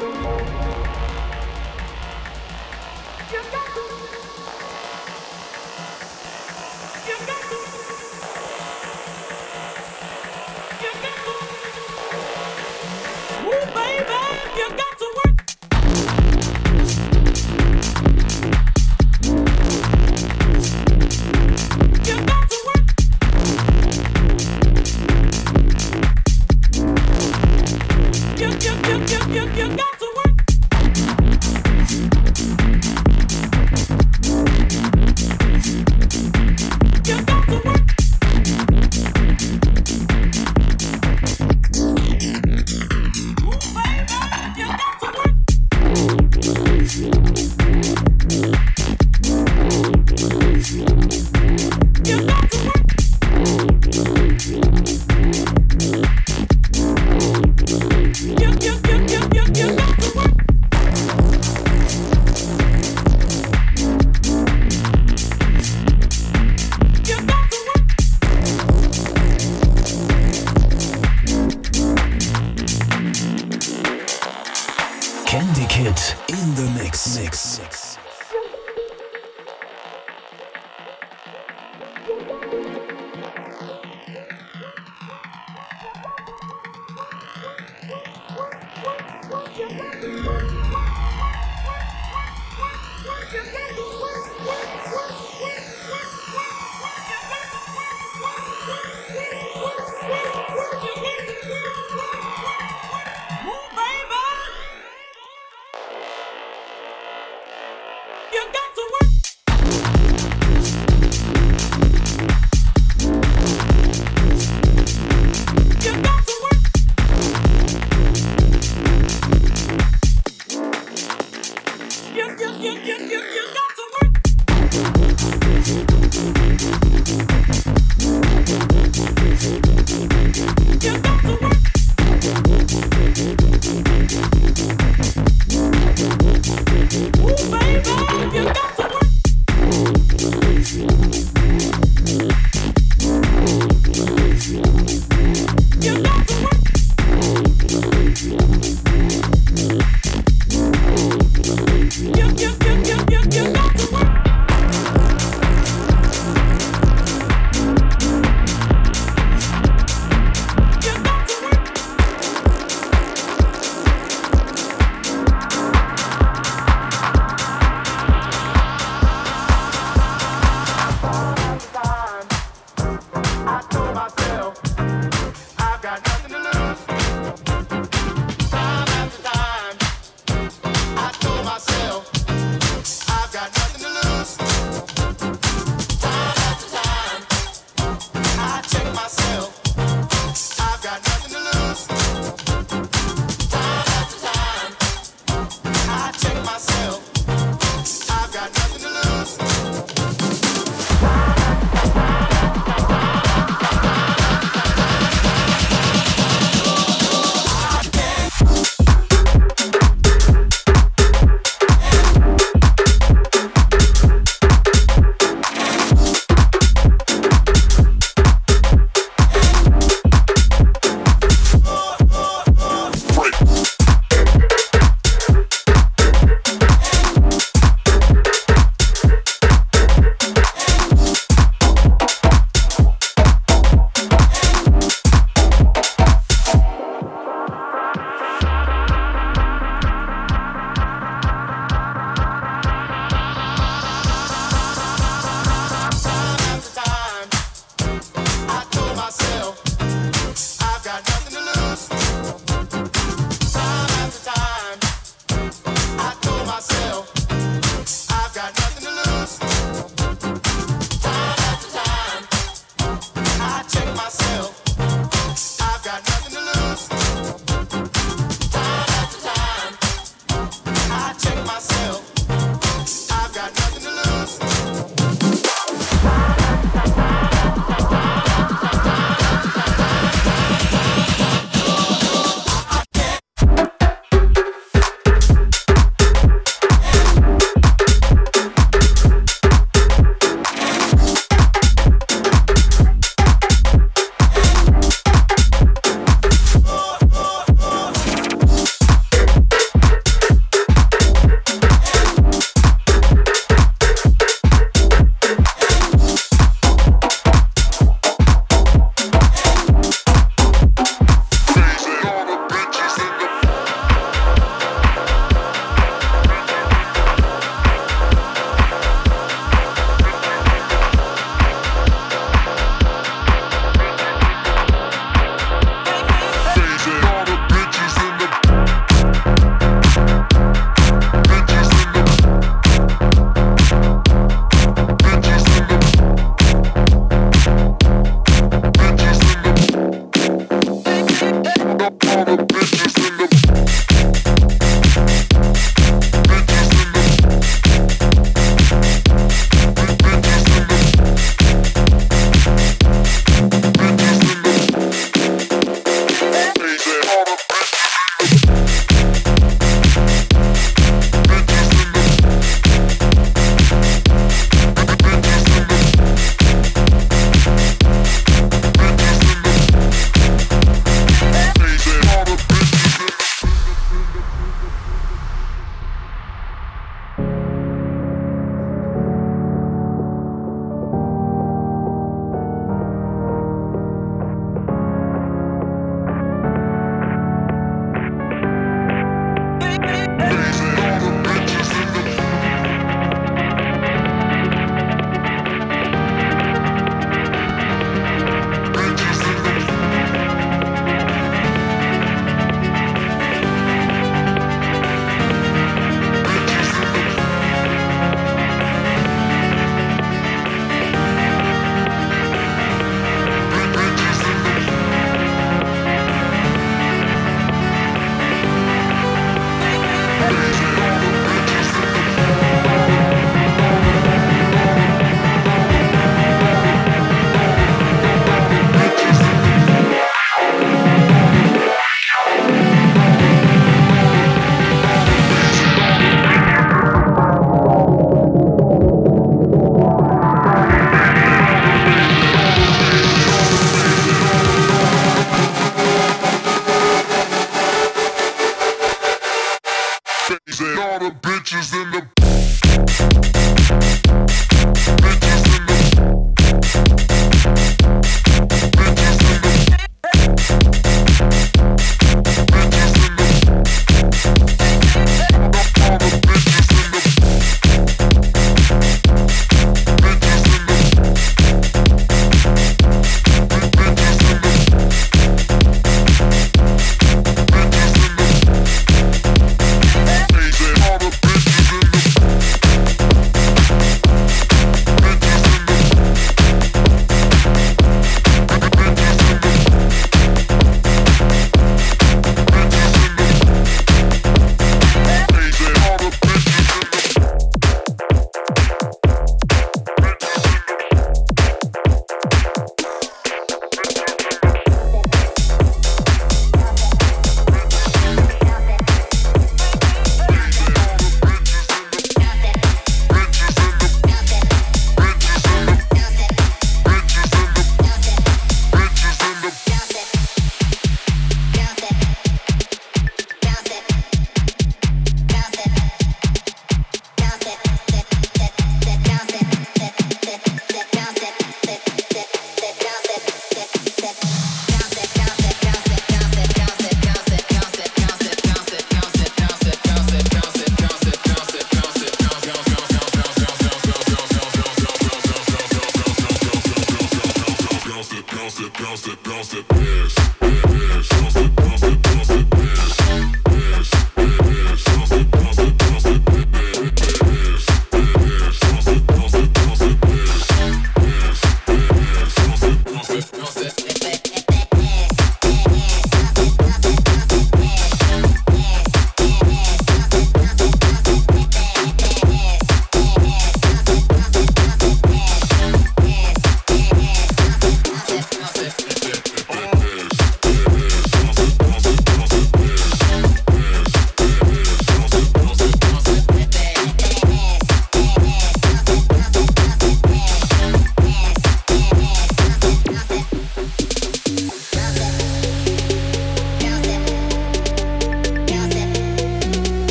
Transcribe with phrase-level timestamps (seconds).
[0.00, 0.29] Bye.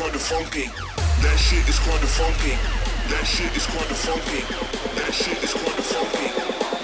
[0.00, 0.64] quite the funky.
[1.20, 2.56] That shit is quite the funky.
[3.12, 4.40] That shit is quite the funky.
[4.96, 6.28] That shit is quite the funky.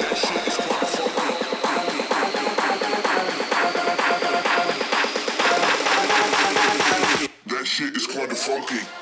[0.03, 1.17] That shit is quite the funky.
[7.47, 8.96] That shit is quite the funky.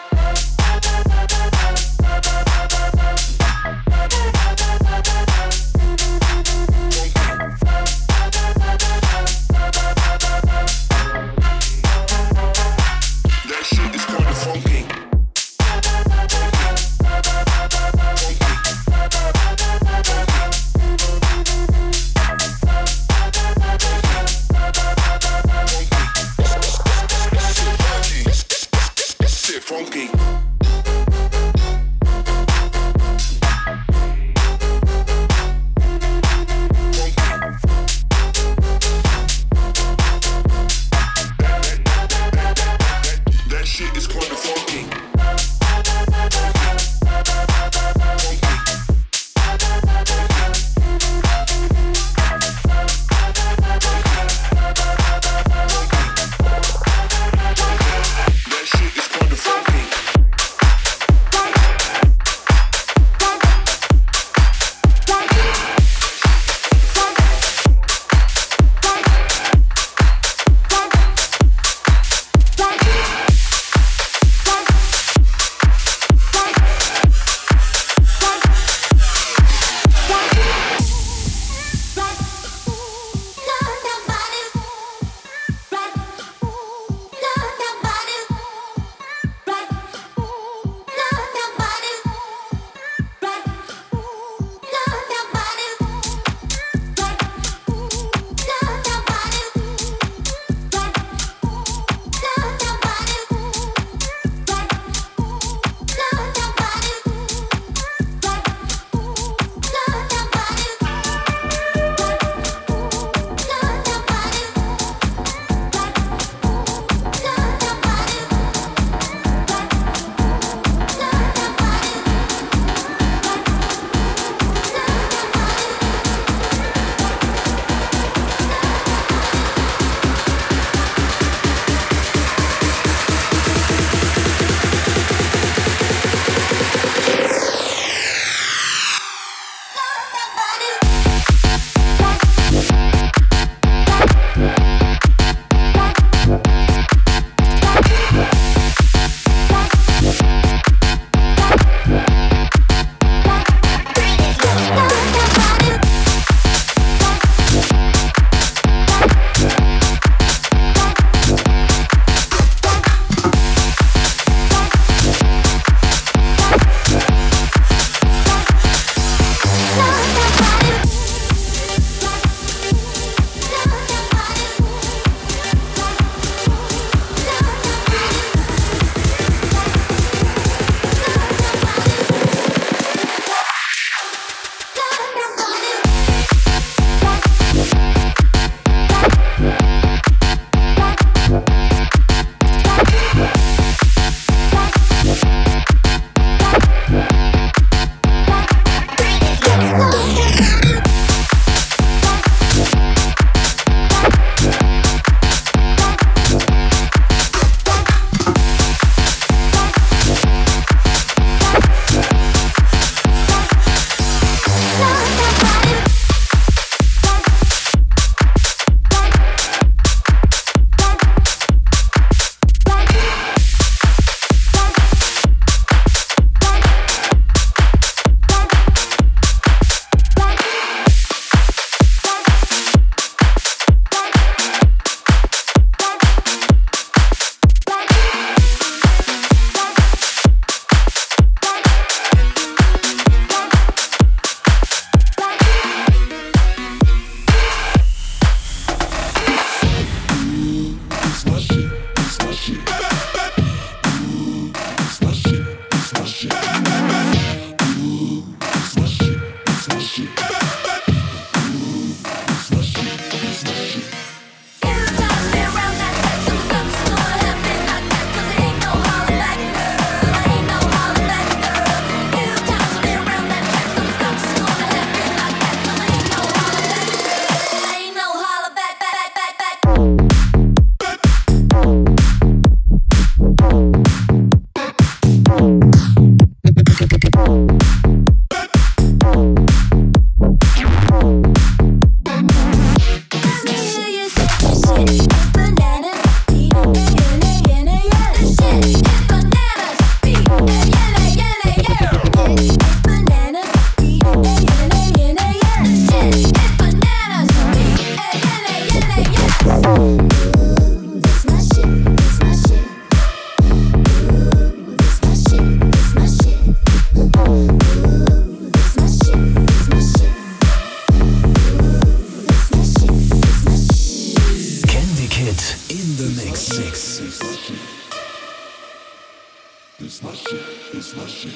[329.81, 330.41] It's my shit,
[330.73, 331.33] it's my shit.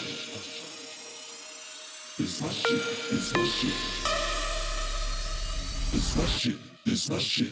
[2.21, 3.75] It's my shit, it's my shit.
[5.93, 7.49] It's my shit, it's my shit.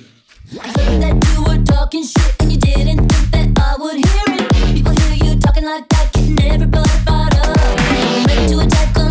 [0.63, 4.25] I heard that you were talking shit and you didn't think that I would hear
[4.29, 4.75] it.
[4.75, 7.57] People hear you talking like that, getting everybody fired up.
[7.59, 9.06] I'm ready to attack.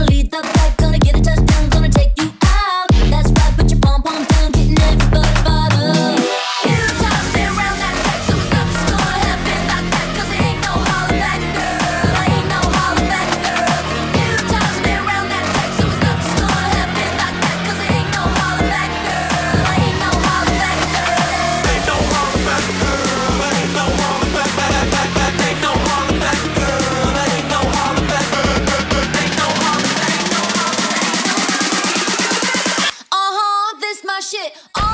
[34.45, 34.84] it.